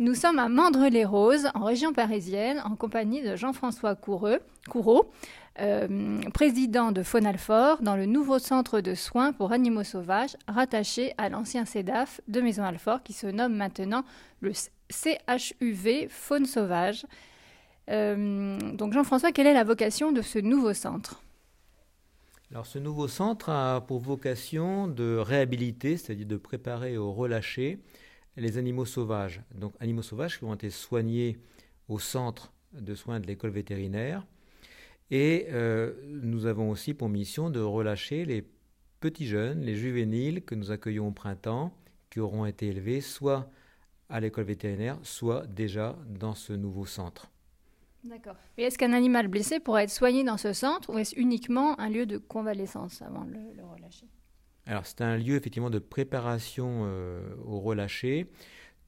[0.00, 5.12] Nous sommes à Mandres-les-Roses, en région parisienne, en compagnie de Jean-François Coureau,
[5.60, 11.28] euh, président de Faune-Alfort, dans le nouveau centre de soins pour animaux sauvages rattaché à
[11.28, 14.02] l'ancien CEDAF de Maison Alfort, qui se nomme maintenant
[14.40, 14.50] le
[14.90, 17.06] CHUV Faune Sauvage.
[17.88, 21.22] Euh, donc Jean-François, quelle est la vocation de ce nouveau centre?
[22.50, 27.78] Alors ce nouveau centre a pour vocation de réhabiliter, c'est-à-dire de préparer au relâcher
[28.36, 29.42] les animaux sauvages.
[29.54, 31.38] Donc animaux sauvages qui ont été soignés
[31.88, 34.26] au centre de soins de l'école vétérinaire.
[35.10, 38.44] Et euh, nous avons aussi pour mission de relâcher les
[39.00, 41.72] petits jeunes, les juvéniles que nous accueillons au printemps,
[42.10, 43.50] qui auront été élevés soit
[44.08, 47.30] à l'école vétérinaire, soit déjà dans ce nouveau centre.
[48.04, 48.36] D'accord.
[48.56, 51.88] Mais est-ce qu'un animal blessé pourrait être soigné dans ce centre ou est-ce uniquement un
[51.88, 54.06] lieu de convalescence avant de le relâcher?
[54.66, 58.26] Alors c'est un lieu effectivement de préparation euh, au relâché.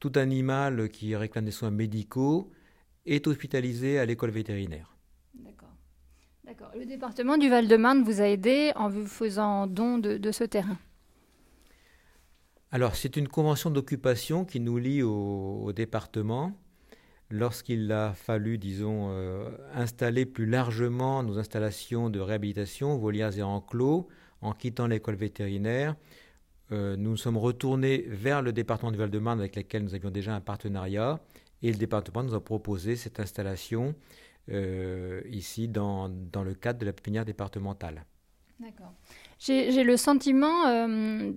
[0.00, 2.50] Tout animal qui réclame des soins médicaux
[3.04, 4.96] est hospitalisé à l'école vétérinaire.
[5.34, 5.74] D'accord.
[6.44, 6.70] D'accord.
[6.76, 10.78] Le département du Val-de-Marne vous a aidé en vous faisant don de, ce terrain?
[12.72, 16.52] Alors c'est une convention d'occupation qui nous lie au, département.
[17.28, 24.08] Lorsqu'il a fallu, disons, euh, installer plus largement nos installations de réhabilitation, volières et enclos,
[24.42, 25.96] en quittant l'école vétérinaire,
[26.72, 30.34] euh, nous nous sommes retournés vers le département du Val-de-Marne avec lequel nous avions déjà
[30.34, 31.20] un partenariat
[31.62, 33.94] et le département nous a proposé cette installation
[34.50, 38.04] euh, ici dans, dans, le cadre de la pépinière départementale.
[38.58, 38.92] D'accord.
[39.38, 41.30] J'ai le sentiment, euh,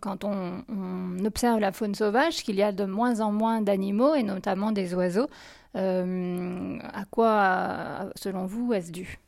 [0.00, 4.22] quand on, observe la faune sauvage, qu'il y a de moins en moins d'animaux, et
[4.22, 5.28] notamment des oiseaux.
[5.74, 9.18] à quoi, selon vous, est-ce dû?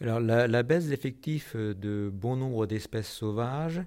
[0.00, 3.80] Alors la, baisse d'effectifs euh, de bon nombre d'espèces sauvages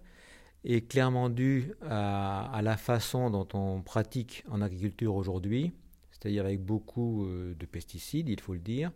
[0.65, 5.71] est clairement due à, la façon dont on pratique en agriculture aujourd'hui,
[6.11, 8.91] c'est-à-dire avec beaucoup euh, de pesticides, il faut le dire,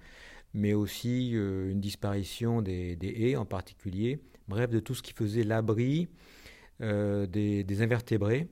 [0.55, 5.43] mais aussi euh, une disparition des, haies en particulier, bref, de tout ce qui faisait
[5.43, 6.07] l'abri
[6.79, 8.49] des, des, invertébrés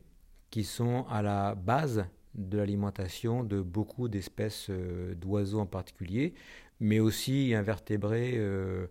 [0.51, 2.05] qui sont à la base
[2.35, 4.69] de l'alimentation de beaucoup d'espèces
[5.17, 6.33] d'oiseaux en particulier,
[6.81, 8.87] mais aussi invertébrés, euh,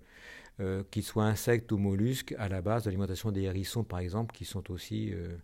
[0.61, 4.35] euh, qu'ils soient insectes ou mollusques, à la base de l'alimentation des hérissons, par exemple,
[4.35, 5.37] qui, sont aussi, euh,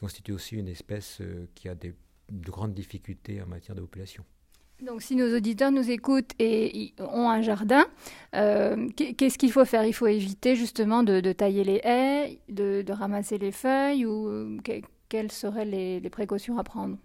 [0.00, 1.22] constituent aussi une espèce
[1.54, 1.94] qui a de
[2.30, 4.24] grandes difficultés en matière de population.
[4.82, 7.86] Donc, si nos auditeurs nous écoutent et ont un jardin,
[8.32, 9.84] qu'est-ce qu'il faut faire?
[9.86, 14.58] Il faut éviter justement de, tailler les haies, de, ramasser les feuilles, ou
[15.08, 16.98] quelles seraient les précautions à prendre?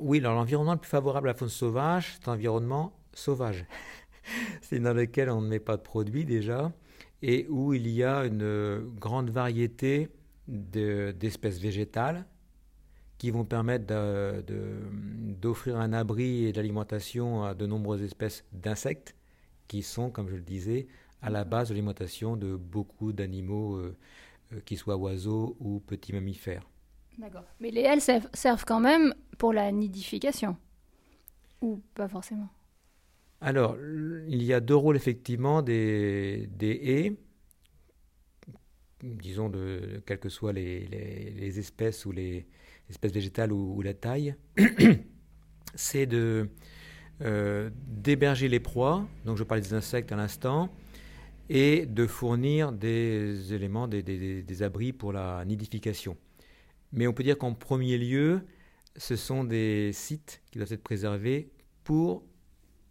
[0.00, 3.66] Oui, alors l'environnement le plus favorable à la faune sauvage, c'est l'environnement sauvage.
[4.62, 6.72] c'est dans lequel on ne met pas de produits déjà
[7.22, 10.08] et où il y a une grande variété
[10.48, 12.24] d'espèces végétales
[13.18, 13.84] qui vont permettre
[15.40, 19.14] d'offrir un abri et d'alimentation à de nombreuses espèces d'insectes
[19.68, 20.88] qui sont, comme je le disais,
[21.22, 23.94] à la base de l'alimentation de beaucoup d'animaux, euh,
[24.54, 26.66] euh, qui soient oiseaux ou petits mammifères.
[27.18, 27.44] D'accord.
[27.60, 30.58] Mais les ailes servent quand même pour la nidification.
[31.62, 32.50] Ou pas forcément.
[33.40, 33.74] Alors,
[34.28, 37.16] il y a deux rôles effectivement des, des haies,
[39.02, 42.46] disons de quelles que soient les, les, espèces ou les
[42.90, 44.34] espèces végétales ou, la taille,
[45.74, 46.50] c'est de
[47.22, 50.68] euh, d'héberger les proies, donc je parlais des insectes à l'instant,
[51.48, 56.18] et de fournir des éléments, des, des, des abris pour la nidification.
[56.92, 58.42] Mais on peut dire qu'en premier lieu,
[58.96, 61.50] ce sont des sites qui doivent être préservés
[61.84, 62.24] pour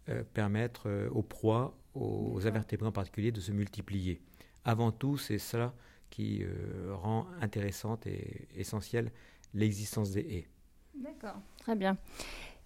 [0.08, 4.20] euh, permettre euh, aux proies, aux invertébrés en particulier, de se multiplier.
[4.64, 5.74] Avant tout, c'est cela
[6.10, 9.12] qui euh, rend intéressante et essentielle
[9.54, 10.48] l'existence des haies.
[10.94, 11.96] D'accord, très bien.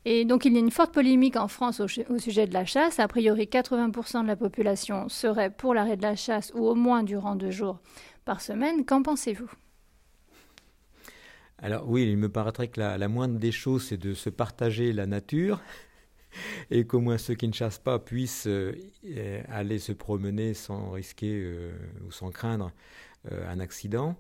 [0.07, 2.65] Et donc il y a une forte polémique en France au, au sujet de la
[2.65, 2.99] chasse.
[2.99, 7.03] A priori, 80% de la population serait pour l'arrêt de la chasse ou au moins
[7.03, 7.81] durant deux jours
[8.25, 8.85] par semaine.
[8.85, 9.51] Qu'en pensez-vous?
[11.59, 15.07] Alors oui, il me paraîtrait que la, moindre des choses, c'est de se partager la
[15.07, 15.61] nature
[16.71, 18.75] et qu'au moins ceux qui ne chassent pas puissent euh,
[19.49, 21.73] aller se promener sans risquer euh,
[22.07, 22.73] ou sans craindre
[23.31, 24.17] euh, un accident.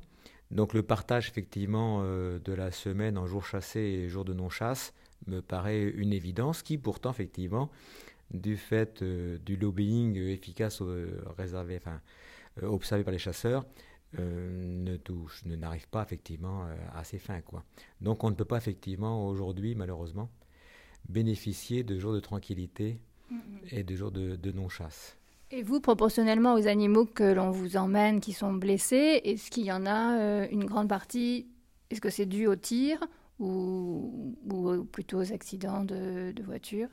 [0.50, 4.92] Donc le partage effectivement de la semaine en jour chassé et jour de non-chasse
[5.26, 7.70] me paraît une évidence qui pourtant effectivement
[8.30, 10.80] du fait du lobbying efficace
[11.38, 12.00] réservé, enfin,
[12.62, 13.64] observé par les chasseurs,
[14.22, 17.40] ne touche, ne n'arrive pas effectivement euh, à ses fins.
[17.40, 17.64] Quoi.
[18.00, 20.28] Donc on ne peut pas effectivement aujourd'hui, malheureusement,
[21.08, 22.98] bénéficier de jours de tranquillité
[23.70, 25.16] et de jours de, non-chasse.
[25.50, 29.72] Et vous, proportionnellement aux animaux que l'on vous emmène qui sont blessés, est-ce qu'il y
[29.72, 31.46] en a euh, une grande partie?
[31.90, 32.98] Est-ce que c'est dû au tir
[33.38, 34.32] ou,
[34.92, 36.88] plutôt aux accidents de, voiture?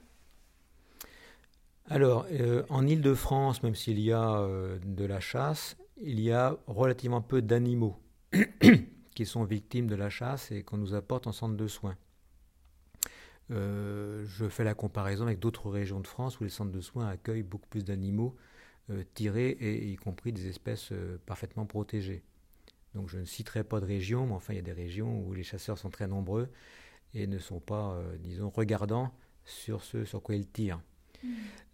[1.90, 6.58] Alors, euh, en Ile-de-France, même s'il y a euh, de la chasse, il y a
[6.68, 7.98] relativement peu d'animaux
[9.16, 11.98] qui sont victimes de la chasse et qu'on nous apporte en centre de soins.
[13.52, 17.08] Euh, je fais la comparaison avec d'autres régions de France où les centres de soins
[17.08, 18.36] accueillent beaucoup plus d'animaux
[19.14, 20.92] tirés, et y compris des espèces
[21.26, 22.24] parfaitement protégées.
[22.96, 25.34] Donc je ne citerai pas de région, mais enfin il y a des régions où
[25.34, 26.50] les chasseurs sont très nombreux
[27.14, 29.14] et ne sont pas, euh, disons, regardants
[29.46, 30.82] sur ce sur quoi ils tirent.
[31.24, 31.28] Mmh.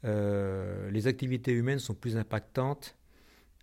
[0.05, 2.95] Euh, les activités humaines sont plus impactantes,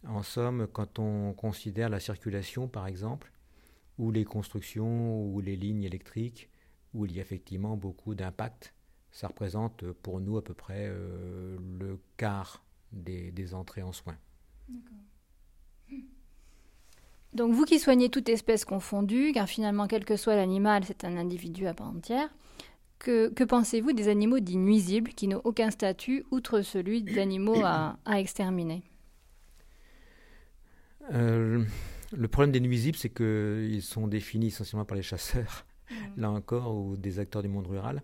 [0.08, 3.32] en somme, quand on considère la circulation, par exemple,
[3.98, 6.48] ou les constructions, ou les lignes électriques,
[6.92, 8.74] où il y a effectivement beaucoup d'impact.
[9.10, 14.16] Ça représente pour nous à peu près euh, le quart des, entrées en soins.
[17.32, 21.16] Donc vous qui soignez toute espèce confondue, car finalement quel que soit l'animal, c'est un
[21.16, 22.28] individu à part entière,
[23.00, 28.82] que, pensez-vous des animaux dits nuisibles qui n'ont aucun statut outre celui d'animaux à, exterminer?
[31.12, 31.64] Euh,
[32.12, 35.94] Le problème des nuisibles, c'est qu'ils sont définis essentiellement par les chasseurs, mmh.
[36.16, 38.02] là encore, ou des acteurs du monde rural.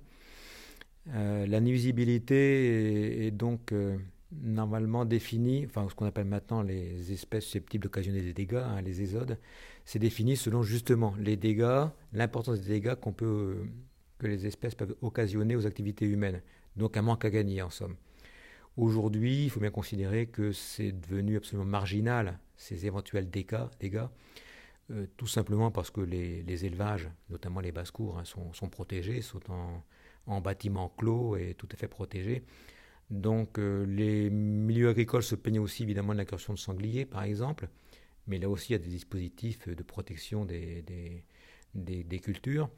[1.08, 3.72] Euh, la nuisibilité est, donc...
[3.72, 3.96] Euh,
[4.32, 9.02] normalement défini, enfin ce qu'on appelle maintenant les espèces susceptibles d'occasionner des dégâts, hein, les
[9.02, 9.38] ésodes,
[9.84, 13.56] c'est défini selon justement les dégâts, l'importance des dégâts qu'on peut,
[14.18, 16.42] que les espèces peuvent occasionner aux activités humaines.
[16.76, 17.96] Donc un manque à gagner en somme.
[18.76, 24.06] Aujourd'hui, il faut bien considérer que c'est devenu absolument marginal ces éventuels dégâts,
[24.90, 29.82] euh, tout simplement parce que les, élevages, notamment les basses-cours, hein, sont, protégés, sont en,
[30.26, 32.44] en bâtiments clos et tout à fait protégés.
[33.10, 37.68] Donc euh, les milieux agricoles se peignaient aussi évidemment de l'incursion de sangliers, par exemple,
[38.26, 41.24] mais là aussi il y a des dispositifs de protection des,
[42.22, 42.68] cultures.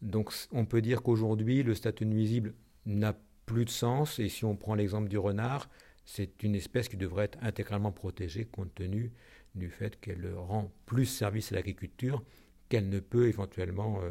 [0.00, 2.54] Donc on peut dire qu'aujourd'hui le statut nuisible
[2.86, 3.14] n'a
[3.44, 5.68] plus de sens, et si on prend l'exemple du renard,
[6.12, 9.12] c'est une espèce qui devrait être intégralement protégée compte tenu
[9.54, 12.24] du fait qu'elle rend plus service à l'agriculture
[12.68, 14.10] qu'elle ne peut éventuellement euh,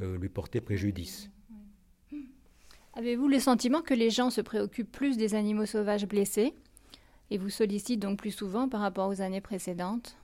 [0.00, 1.28] euh, lui porter préjudice.
[2.94, 6.54] Avez-vous le sentiment que les gens se préoccupent plus des animaux sauvages blessés
[7.32, 10.16] et vous sollicitent donc plus souvent par rapport aux années précédentes?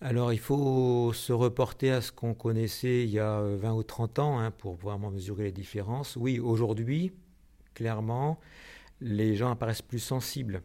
[0.00, 4.18] Alors il faut se reporter à ce qu'on connaissait il y a 20 ou 30
[4.18, 6.16] ans hein, pour vraiment mesurer les différences.
[6.16, 7.12] Oui, aujourd'hui,
[7.74, 8.40] clairement,
[9.00, 10.62] les gens apparaissent plus sensibles.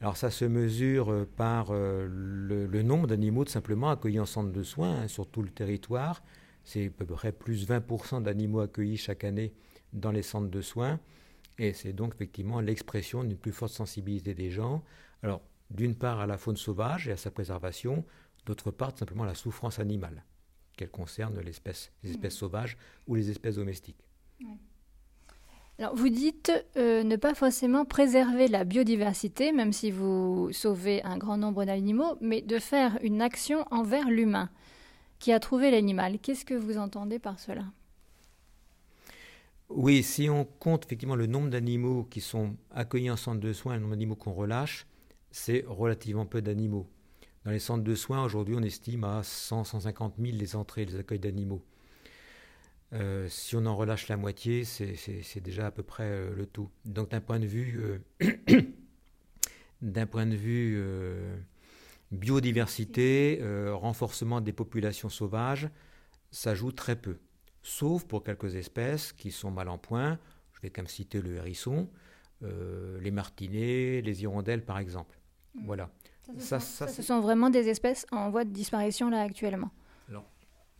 [0.00, 5.02] Alors ça se mesure par euh, le, nombre d'animaux simplement accueillis en centre de soins
[5.02, 6.22] hein, sur tout le territoire.
[6.64, 9.54] C'est à peu près plus 20% d'animaux accueillis chaque année
[9.92, 10.98] dans les centres de soins.
[11.58, 14.82] Et c'est donc effectivement l'expression d'une plus forte sensibilité des gens.
[15.22, 18.04] Alors, d'une part à la faune sauvage et à sa préservation,
[18.46, 20.24] d'autre part simplement à la souffrance animale,
[20.76, 22.30] qu'elle concerne les espèces mmh.
[22.30, 22.76] sauvages
[23.06, 24.04] ou les espèces domestiques.
[25.94, 31.36] Vous dites euh, ne pas forcément préserver la biodiversité, même si vous sauvez un grand
[31.36, 34.50] nombre d'animaux, mais de faire une action envers l'humain
[35.18, 36.18] qui a trouvé l'animal.
[36.18, 37.64] Qu'est-ce que vous entendez par cela?
[39.68, 43.74] Oui, si on compte effectivement le nombre d'animaux qui sont accueillis en centre de soins
[43.74, 44.86] et le nombre d'animaux qu'on relâche,
[45.30, 46.86] c'est relativement peu d'animaux.
[47.44, 51.18] Dans les centres de soins, aujourd'hui, on estime à 100-150 000 les entrées, les accueils
[51.18, 51.62] d'animaux.
[52.94, 56.68] Euh, si on en relâche la moitié, c'est déjà à peu près euh, le tout.
[56.84, 57.80] Donc d'un point de vue,
[58.20, 58.62] euh,
[59.82, 60.82] d'un point de vue
[62.10, 63.40] Biodiversité,
[63.72, 65.70] renforcement des populations sauvages,
[66.30, 67.16] ça joue très peu.
[67.62, 70.18] Sauf pour quelques espèces qui sont mal en point.
[70.52, 71.88] Je vais quand même citer le hérisson,
[72.42, 75.18] les martinets, les hirondelles par exemple.
[75.54, 75.64] Mmh.
[75.64, 75.90] Voilà.
[76.38, 79.70] Ça, ce sont vraiment des espèces en voie de disparition là actuellement.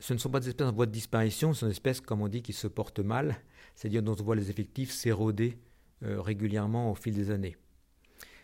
[0.03, 2.23] Ce ne sont pas des espèces en voie de disparition, ce sont des espèces, comme
[2.23, 3.37] on dit, qui se portent mal,
[3.77, 5.61] c'est-à-dire dont on voit les effectifs s'éroder
[6.03, 7.57] euh, régulièrement au fil des années,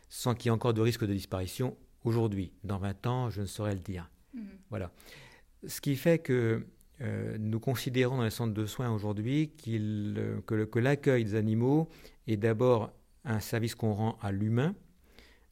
[0.09, 2.53] sans qu'il y ait encore de risque de disparition aujourd'hui.
[2.63, 4.09] Dans 20 ans, je ne saurais le dire.
[4.35, 4.43] Mhm.
[4.71, 4.93] Voilà.
[5.67, 6.65] Ce qui fait que
[7.01, 11.89] euh, nous considérons dans les centres de soins aujourd'hui euh, que, l'accueil des animaux
[12.29, 12.93] est d'abord
[13.25, 14.77] un service qu'on rend à l'humain,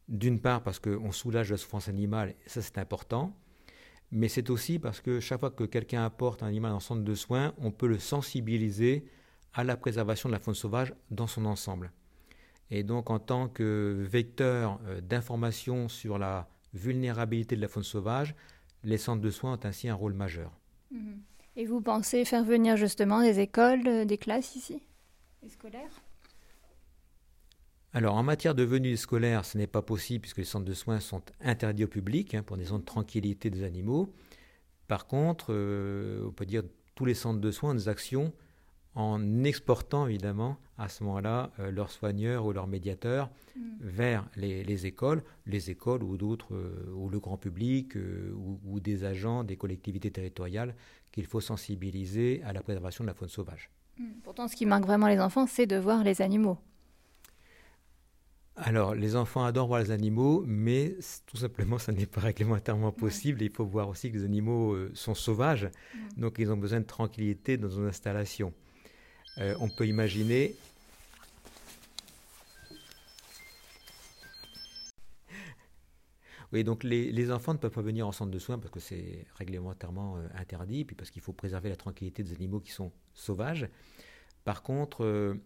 [0.06, 3.36] d'une part parce qu'on soulage la souffrance animale, et ça c'est important,
[4.10, 7.14] mais c'est aussi parce que chaque fois que quelqu'un apporte un animal dans centre de
[7.14, 9.04] soins, on peut le sensibiliser
[9.52, 11.92] à la préservation de la faune sauvage dans son ensemble.
[12.70, 18.34] Et donc, en tant que vecteur euh, d'information sur la vulnérabilité de la faune sauvage,
[18.84, 20.52] les centres de soins ont ainsi un rôle majeur.
[20.90, 21.20] Mhm.
[21.56, 24.82] Et vous pensez faire venir justement des écoles, euh, des classes ici,
[25.42, 26.02] des scolaires?
[27.96, 31.00] Alors, en matière de venue scolaire, ce n'est pas possible puisque les centres de soins
[31.00, 34.12] sont interdits au public hein, pour des zones de tranquillité des animaux.
[34.86, 35.50] Par contre,
[36.22, 36.62] on peut dire
[36.94, 38.34] tous les centres de soins ont des actions
[38.96, 43.60] en exportant évidemment à ce moment-là leurs soigneurs ou leurs médiateurs mm.
[43.80, 46.52] vers les, écoles, les écoles ou d'autres,
[46.94, 50.74] ou le grand public, ou, des agents des collectivités territoriales
[51.12, 53.70] qu'il faut sensibiliser à la préservation de la faune sauvage.
[53.96, 54.04] Mm.
[54.22, 56.58] Pourtant, ce qui marque vraiment les enfants, c'est de voir les animaux.
[58.58, 60.96] Alors, les enfants adorent voir les animaux, mais
[61.26, 63.42] tout simplement, ça n'est pas réglementairement possible.
[63.42, 65.68] il faut voir aussi que les animaux euh, sont sauvages,
[66.16, 68.54] donc ils ont besoin de tranquillité dans une installation.
[69.36, 70.54] Euh, on peut imaginer.
[76.52, 79.26] Oui, donc les, enfants ne peuvent pas venir en centre de soins parce que c'est
[79.34, 83.68] réglementairement euh, interdit, puis parce qu'il faut préserver la tranquillité des animaux qui sont sauvages.
[84.44, 85.36] Par contre,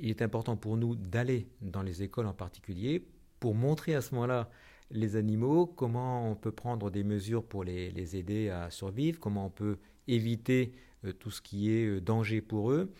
[0.00, 3.06] il est important pour nous d'aller dans les écoles en particulier
[3.40, 4.48] pour montrer à ce moment-là
[4.90, 9.50] les animaux, comment on peut prendre des mesures pour les, aider à survivre, comment on
[9.50, 10.72] peut éviter
[11.04, 12.92] euh, tout ce qui est euh, danger pour eux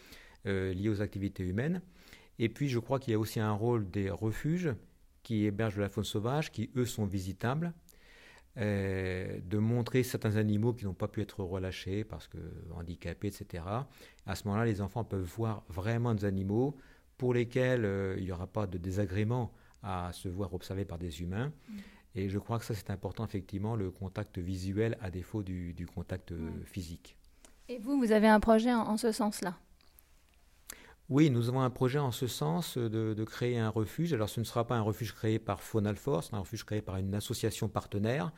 [0.46, 1.80] euh, lié aux activités humaines.
[2.38, 4.74] Et puis je crois qu'il y a aussi un rôle des refuges
[5.22, 7.72] qui hébergent de la faune sauvage, qui eux sont visitables,
[9.84, 12.38] montrer certains animaux qui n'ont pas pu être relâchés parce que
[12.74, 13.64] handicapés, etc.
[14.24, 16.74] À ce moment-là, les enfants peuvent voir vraiment des animaux
[17.18, 21.20] pour lesquels euh, il n'y aura pas de désagrément à se voir observé par des
[21.20, 21.52] humains.
[21.68, 21.76] Mm.
[22.14, 26.32] Et je crois que ça, c'est important, effectivement, le contact visuel à défaut du, contact
[26.32, 27.18] euh, physique.
[27.68, 29.54] Et vous, vous avez un projet en, ce sens-là?
[31.10, 34.14] Oui, nous avons un projet en ce sens de, créer un refuge.
[34.14, 36.96] Alors ce ne sera pas un refuge créé par Faunalfor, c'est un refuge créé par
[36.96, 38.32] une association partenaire.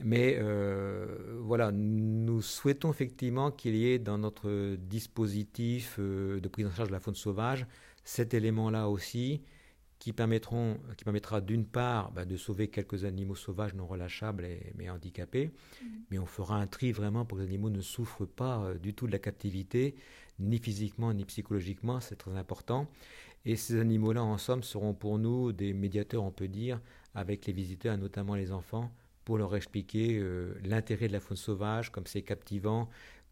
[0.00, 6.72] Mais euh, voilà, nous souhaitons effectivement qu'il y ait dans notre dispositif de prise en
[6.72, 7.66] charge de la faune sauvage
[8.04, 9.42] cet élément-là aussi
[9.98, 14.72] qui, permettront, qui permettra d'une part bah, de sauver quelques animaux sauvages non relâchables et,
[14.76, 15.86] mais handicapés, mm.
[16.10, 18.92] mais on fera un tri vraiment pour que les animaux ne souffrent pas euh, du
[18.92, 19.94] tout de la captivité,
[20.38, 22.86] ni physiquement ni psychologiquement, c'est très important.
[23.46, 26.80] Et ces animaux-là, en somme, seront pour nous des médiateurs, on peut dire,
[27.14, 28.90] avec les visiteurs, notamment les enfants,
[29.24, 32.88] pour leur expliquer euh, l'intérêt de la faune sauvage, comme c'est captivant,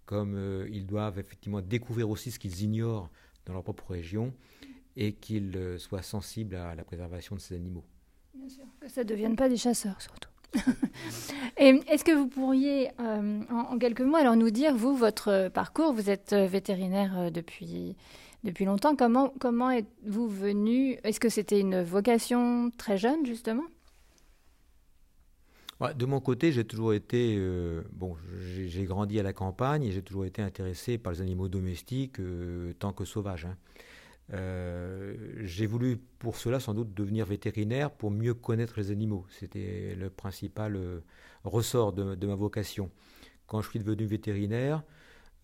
[0.06, 3.10] comme euh, ils doivent effectivement découvrir aussi ce qu'ils ignorent
[3.46, 4.32] dans leur propre région
[4.96, 7.84] et qu'ils euh, soient sensibles à la préservation de ces animaux.
[8.34, 10.28] Bien sûr, que ça ne devienne pas des chasseurs surtout.
[11.56, 16.10] Est-ce que vous pourriez, euh, en, quelques mots, alors nous dire, vous, votre parcours, vous
[16.10, 17.96] êtes vétérinaire depuis,
[18.44, 20.98] depuis longtemps, comment, comment êtes-vous venu?
[21.04, 23.64] Est-ce que c'était une vocation très jeune, justement?
[25.96, 27.38] De mon côté, j'ai toujours été,
[27.92, 28.16] bon,
[28.66, 32.18] j'ai grandi à la campagne et j'ai toujours été intéressé par les animaux domestiques
[32.78, 33.46] tant que sauvages.
[33.46, 33.56] Hein.
[34.32, 39.26] Euh, j'ai voulu pour cela sans doute devenir vétérinaire pour mieux connaître les animaux.
[39.28, 41.00] C'était le principal euh,
[41.44, 42.90] ressort de, ma vocation.
[43.46, 44.82] Quand je suis devenu vétérinaire,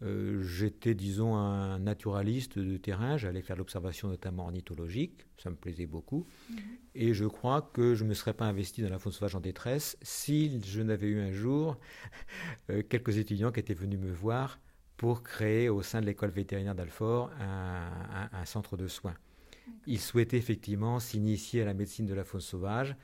[0.02, 3.16] euh, j'étais, disons, un naturaliste de terrain.
[3.16, 5.26] J'allais faire l'observation notamment ornithologique.
[5.36, 6.26] Ça me plaisait beaucoup.
[6.50, 6.56] Mhm.
[6.94, 9.40] Et je crois que je ne me serais pas investi dans la faune sauvage en
[9.40, 11.76] détresse si je n'avais eu un jour
[12.88, 14.58] quelques étudiants qui étaient venus me voir
[14.98, 19.14] pour créer au sein de l'école vétérinaire d'Alfort un, centre de soins.
[19.86, 22.96] Il souhaitait effectivement s'initier à la médecine de la faune sauvage,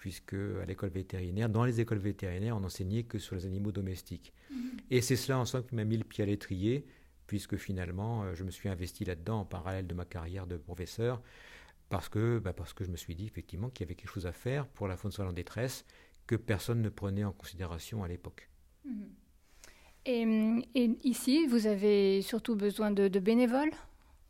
[0.00, 4.32] puisque à l'école vétérinaire, dans les écoles vétérinaires, on n'enseignait que sur les animaux domestiques.
[4.50, 4.78] Mhm.
[4.90, 6.86] Et c'est cela en somme qui m'a mis le pied à l'étrier,
[7.26, 11.20] puisque finalement, euh, je me suis investi là-dedans en parallèle de ma carrière de professeur,
[11.90, 14.26] parce que, bah, parce que je me suis dit effectivement qu'il y avait quelque chose
[14.26, 15.84] à faire pour la faune sauvage en détresse
[16.26, 18.48] que personne ne prenait en considération à l'époque.
[18.86, 19.10] Mhm.
[20.06, 23.72] Et, ici, vous avez surtout besoin de, bénévoles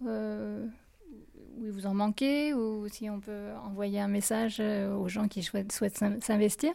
[0.05, 0.67] euh,
[1.59, 5.43] Oui, vous en manquez Ou si on peut envoyer un message euh, aux gens qui
[5.43, 6.73] souhaitent, s'investir?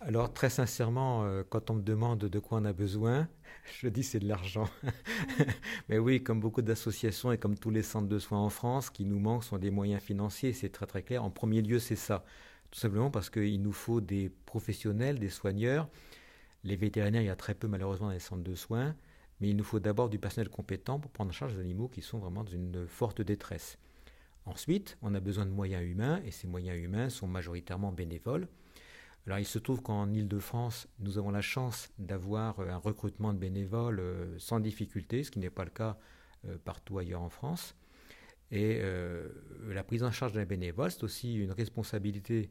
[0.00, 3.28] Alors très sincèrement, euh, quand on me demande de quoi on a besoin,
[3.80, 4.68] je dis c'est de l'argent.
[5.88, 8.90] Mais oui, comme beaucoup d'associations et comme tous les centres de soins en France, ce
[8.90, 11.22] qui nous manque sont des moyens financiers, c'est très très clair.
[11.22, 12.24] En premier lieu, c'est ça.
[12.70, 15.88] Tout simplement parce qu'il nous faut des professionnels, des soigneurs
[16.64, 18.94] les vétérinaires, il y a très peu malheureusement dans les centres de soins,
[19.40, 22.02] mais il nous faut d'abord du personnel compétent pour prendre en charge les animaux qui
[22.02, 23.78] sont vraiment dans une forte détresse.
[24.46, 28.48] Ensuite, on a besoin de moyens humains, et ces moyens humains sont majoritairement bénévoles.
[29.26, 33.38] Alors il se trouve qu'en Ile-de-France, nous avons la chance d'avoir euh, un recrutement de
[33.38, 35.98] bénévoles euh, sans difficulté, ce qui n'est pas le cas
[36.46, 37.76] euh, partout ailleurs en France.
[38.52, 38.82] Et
[39.68, 42.50] la prise en charge d'un bénévole, c'est aussi une responsabilité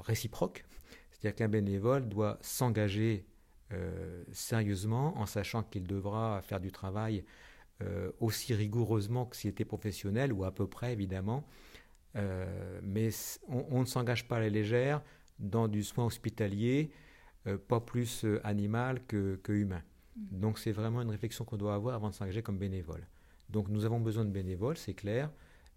[0.00, 0.66] réciproque.
[1.10, 3.24] C'est-à-dire qu'un bénévole doit s'engager
[3.72, 7.24] euh, sérieusement en sachant qu'il devra faire du travail
[7.82, 11.46] euh, aussi rigoureusement que s'il était professionnel, ou à peu près évidemment.
[12.16, 13.10] Euh, mais
[13.46, 15.02] on, ne s'engage pas à la légère
[15.38, 16.90] dans du soin hospitalier
[17.68, 19.82] pas plus animal que, que humain.
[20.16, 20.40] Mm.
[20.40, 23.06] Donc c'est vraiment une réflexion qu'on doit avoir avant de s'engager comme bénévole.
[23.48, 25.30] Donc nous avons besoin de bénévoles, c'est clair,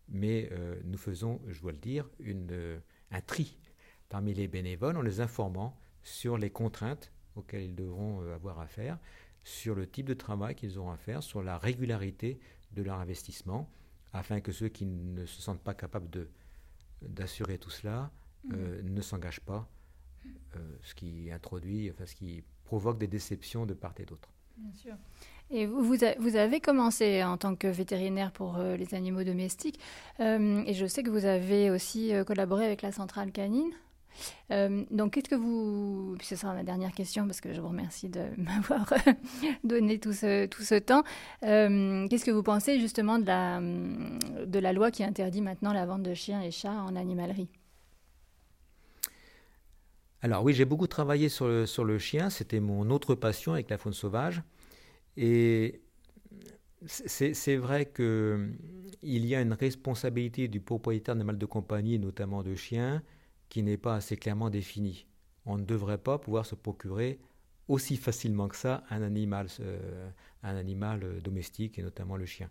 [0.10, 0.50] mais
[0.84, 2.82] nous faisons, je dois le dire, une,
[3.12, 3.58] un tri
[4.10, 8.98] parmi les bénévoles en les informant sur les contraintes auxquelles ils devront avoir affaire,
[9.44, 12.40] sur le type de travail qu'ils auront à faire, sur la régularité
[12.72, 13.70] de leur investissement,
[14.14, 16.30] afin que ceux qui ne se sentent pas capables de,
[17.02, 18.12] d'assurer tout cela
[18.46, 18.52] mm.
[18.54, 19.68] euh, ne s'engagent pas,
[20.26, 24.30] euh, ce qui introduit, enfin, ce qui provoque des déceptions de part et d'autre.
[24.58, 24.96] Bien sûr.
[25.50, 29.80] Et vous, vous, avez commencé en tant que vétérinaire pour euh, les animaux domestiques,
[30.20, 33.72] et je sais que vous avez aussi collaboré avec la centrale canine.
[34.52, 36.16] Euh, donc, qu'est-ce que vous.
[36.22, 38.94] ce sera ma dernière question parce que je vous remercie de m'avoir
[39.64, 41.04] donné tout ce, tout ce temps.
[41.44, 45.86] Euh, qu'est-ce que vous pensez justement de la, de la loi qui interdit maintenant la
[45.86, 47.50] vente de chiens et chats en animalerie?
[50.22, 53.70] Alors oui, j'ai beaucoup travaillé sur le, sur le chien, c'était mon autre passion avec
[53.70, 54.42] la faune sauvage.
[55.18, 55.82] Et
[56.86, 58.56] c'est vrai qu'il
[59.04, 63.04] y a une responsabilité du propriétaire d'animal de compagnie, notamment de chiens,
[63.54, 65.06] qui n'est pas assez clairement défini.
[65.46, 67.20] On ne devrait pas pouvoir se procurer
[67.68, 70.10] aussi facilement que ça un animal, euh,
[70.42, 72.50] un animal euh, domestique et notamment le chien.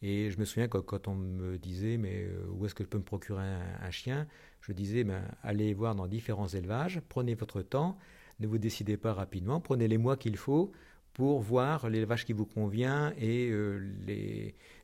[0.00, 2.88] Et je me souviens que quand on me disait mais euh, où est-ce que je
[2.88, 4.26] peux me procurer un, chien,
[4.62, 7.98] je disais ben, allez voir dans différents élevages, prenez votre temps,
[8.40, 10.72] ne vous décidez pas rapidement, prenez les mois qu'il faut
[11.12, 13.52] pour voir l'élevage qui vous convient et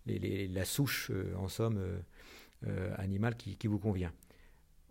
[0.04, 1.80] la souche en somme
[2.98, 4.12] animale qui vous convient.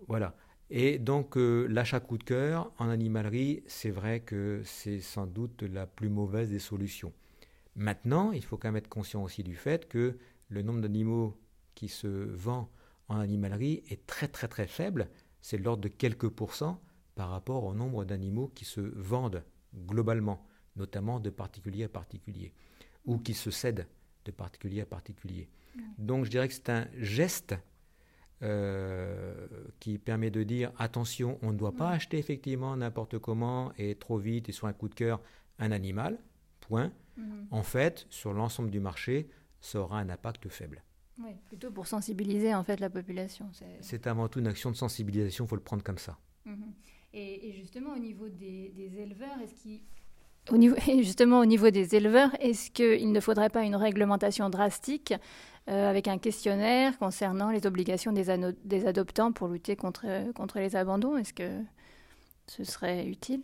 [0.07, 0.35] Voilà.
[0.75, 5.61] Et donc euh, l'achat coup de cœur en animalerie, c'est vrai que c'est sans doute
[5.61, 7.13] la plus mauvaise des solutions.
[7.75, 10.17] Maintenant, il faut quand même être conscient aussi du fait que
[10.49, 11.37] le nombre d'animaux
[11.75, 12.71] qui se vend
[13.07, 15.09] en animalerie est très très très faible.
[15.41, 16.81] C'est l'ordre de quelques pourcents
[17.13, 19.43] par rapport au nombre d'animaux qui se vendent
[19.85, 20.43] globalement,
[20.75, 22.51] notamment de particulier à particulier,
[23.05, 23.85] ou qui se cèdent
[24.25, 25.49] de particulier à particulier.
[25.99, 27.53] Donc je dirais que c'est un geste
[28.43, 29.47] euh,
[29.83, 34.17] qui permet de dire attention, on ne doit pas acheter effectivement n'importe comment et trop
[34.17, 35.19] vite et sur un coup de cœur
[35.59, 36.17] un animal,
[36.61, 36.93] point.
[37.17, 37.47] Mhm.
[37.51, 39.27] En fait, sur l'ensemble du marché,
[39.59, 40.81] ça aura un impact faible.
[41.19, 43.51] Oui, plutôt pour sensibiliser en fait la population.
[43.81, 46.17] C'est avant tout une action de sensibilisation, il faut le prendre comme ça.
[46.45, 46.73] Mhm.
[47.11, 49.81] Et, justement au niveau des, éleveurs, est-ce qu'il
[50.51, 55.13] au niveau, justement, au niveau des éleveurs, est-ce qu'il ne faudrait pas une réglementation drastique
[55.69, 61.17] euh, avec un questionnaire concernant les obligations des, adoptants pour lutter contre, contre les abandons?
[61.17, 61.61] Est-ce que
[62.47, 63.41] ce serait utile?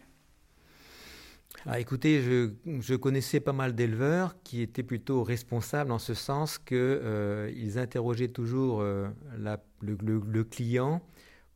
[1.66, 6.78] Ah, écoutez, je, connaissais pas mal d'éleveurs qui étaient plutôt responsables en ce sens qu'ils
[6.78, 9.10] euh, interrogeaient toujours euh,
[9.82, 11.02] le, client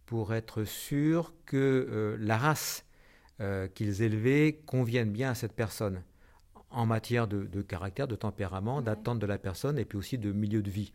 [0.05, 2.85] pour être sûr que la race
[3.75, 6.01] qu'ils élevaient convienne bien à cette personne
[6.73, 10.61] en matière de, caractère, de tempérament, d'attente de la personne et puis aussi de milieu
[10.61, 10.91] de vie.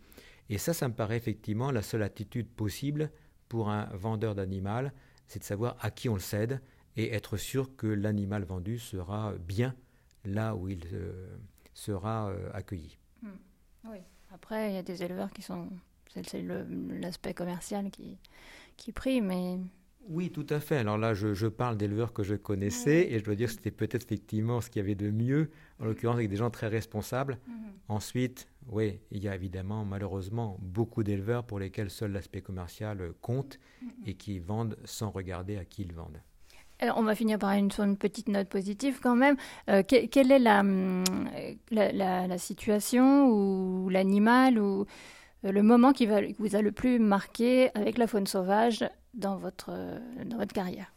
[0.51, 3.11] Et ça, ça me paraît effectivement la seule attitude possible
[3.49, 4.93] pour un vendeur d'animal,
[5.27, 6.61] c'est de savoir à qui on le cède
[6.97, 9.75] et être sûr que l'animal vendu sera bien
[10.25, 11.39] là où il euh,
[11.75, 12.99] sera euh, accueilli.
[13.23, 13.29] Hmm.
[13.85, 13.99] Oui.
[14.35, 15.69] Après, il y a des éleveurs qui sont.
[16.11, 18.19] C'est l'aspect commercial qui,
[18.77, 19.59] qui prime, mais
[20.09, 20.77] oui, tout à fait.
[20.77, 24.05] Alors là, je, parle d'éleveurs que je connaissais et je dois dire que c'était peut-être
[24.05, 27.39] effectivement ce qu'il y avait de mieux, en l'occurrence avec des gens très responsables.
[27.47, 27.55] Mhm.
[27.89, 33.59] Ensuite, oui, il y a évidemment malheureusement beaucoup d'éleveurs pour lesquels seul l'aspect commercial compte
[33.83, 33.91] mhm.
[34.07, 36.23] et qui vendent sans regarder à qui ils vendent.
[36.81, 39.37] Alors, on va finir par une, une petite note positive quand même.
[39.69, 41.03] Euh, quelle est hum,
[41.71, 44.87] la, la, situation ou l'animal ou
[45.45, 48.85] euh, le moment qui, va, qui vous a le plus marqué avec la faune sauvage
[49.19, 49.73] dans votre,
[50.55, 50.93] carrière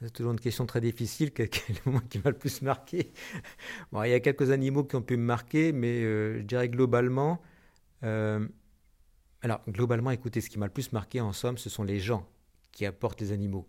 [0.00, 1.30] c'est toujours une question très difficile.
[1.34, 3.12] Quel est le moment qui m'a le plus marqué?
[3.92, 6.68] Bon, Il y a quelques animaux qui ont pu me marquer, mais euh, je dirais
[6.68, 7.40] globalement.
[8.02, 8.48] Euh,
[9.42, 12.26] alors, globalement, écoutez, ce qui m'a le plus marqué, en somme, ce sont les gens
[12.72, 13.68] qui apportent les animaux.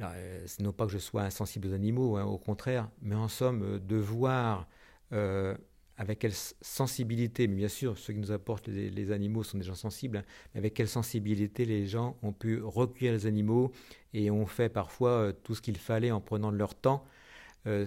[0.00, 3.28] Alors, euh, non pas que je sois insensible aux animaux, hein, au contraire, mais en
[3.28, 4.66] somme, de voir
[5.96, 9.74] avec quelle sensibilité, mais bien sûr, ceux qui nous apportent les, animaux sont des gens
[9.74, 13.70] sensibles, hein, mais avec quelle sensibilité les gens ont pu recueillir les animaux
[14.12, 17.04] et ont fait parfois euh, tout ce qu'il fallait en prenant de leur temps
[17.66, 17.86] euh,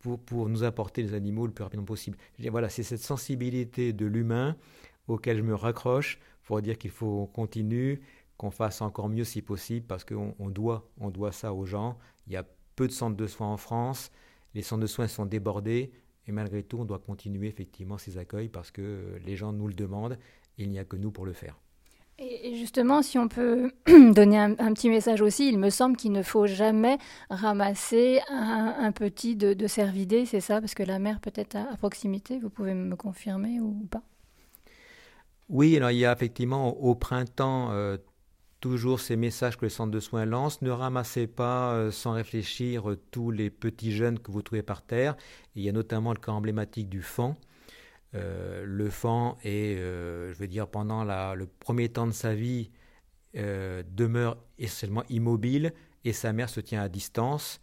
[0.00, 2.16] pour, pour, nous apporter les animaux le plus rapidement possible.
[2.50, 4.56] voilà, c'est cette sensibilité de l'humain
[5.06, 8.00] auquel je me raccroche pour dire qu'il faut qu'on continue,
[8.38, 11.98] qu'on fasse encore mieux si possible, parce qu'on on doit, on doit ça aux gens.
[12.26, 12.46] Il y a
[12.76, 14.10] peu de centres de soins en France,
[14.54, 15.92] les centres de soins sont débordés,
[16.26, 19.74] et malgré tout, on doit continuer effectivement ces accueils parce que les gens nous le
[19.74, 20.18] demandent
[20.58, 21.56] et il n'y a que nous pour le faire.
[22.18, 26.22] Et justement, si on peut donner un, petit message aussi, il me semble qu'il ne
[26.22, 26.96] faut jamais
[27.28, 30.60] ramasser un, petit de, de cervidés, c'est ça?
[30.60, 34.02] Parce que la mer peut être à, proximité, vous pouvez me confirmer ou, pas?
[35.50, 37.98] Oui, alors il y a effectivement au printemps euh,
[38.60, 40.62] toujours ces messages que le centre de soins lance.
[40.62, 44.82] Ne ramassez pas euh, sans réfléchir euh, tous les petits jeunes que vous trouvez par
[44.82, 45.16] terre.
[45.54, 47.34] il y a notamment le cas emblématique du fan
[48.14, 52.70] euh, le fan est, je veux dire, pendant le premier temps de sa vie,
[53.34, 57.60] demeure essentiellement immobile et sa mère se tient à distance,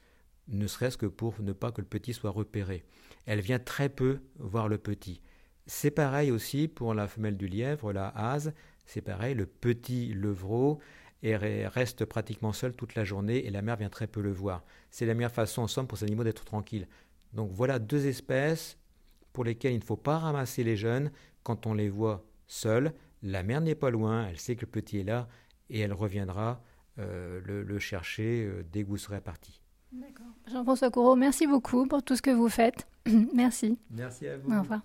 [0.47, 2.84] ne serait-ce que pour ne pas que le petit soit repéré.
[3.25, 5.21] Elle vient très peu voir le petit.
[5.65, 8.53] C'est pareil aussi pour la femelle du lièvre, la hase,
[8.86, 10.80] c'est pareil, le petit levreau
[11.24, 14.63] reste pratiquement seul toute la journée et la mère vient très peu le voir.
[14.91, 16.88] C'est la meilleure façon en somme pour ces animaux d'être tranquilles.
[17.34, 18.78] Donc voilà deux espèces
[19.32, 21.12] pour lesquels il ne faut pas ramasser les jeunes
[21.43, 22.93] quand on les voit seuls.
[23.22, 25.28] La mère n'est pas loin, elle sait que le petit est là
[25.69, 26.62] et elle reviendra
[27.00, 29.62] euh, le, chercher euh, dès que vous serez parti.
[29.91, 30.26] D'accord.
[30.52, 32.88] Jean-François Courreau, merci beaucoup pour tout ce que vous faites.
[33.34, 33.80] merci.
[33.89, 34.52] Merci à vous.
[34.54, 34.82] Au revoir.